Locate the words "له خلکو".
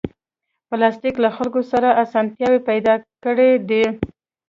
1.23-1.61